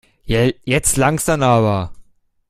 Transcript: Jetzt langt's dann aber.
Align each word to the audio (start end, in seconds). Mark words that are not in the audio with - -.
Jetzt 0.25 0.97
langt's 0.97 1.25
dann 1.25 1.43
aber. 1.43 1.93